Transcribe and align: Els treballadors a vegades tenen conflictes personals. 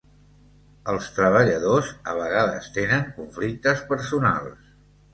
Els 0.93 1.09
treballadors 1.17 1.93
a 2.13 2.17
vegades 2.23 2.73
tenen 2.81 3.09
conflictes 3.21 3.89
personals. 3.95 4.79